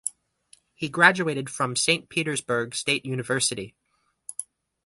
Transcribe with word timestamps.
He 0.73 0.89
graduated 0.89 1.47
from 1.47 1.75
Saint 1.75 2.09
Petersburg 2.09 2.73
State 2.73 3.05
University. 3.05 3.75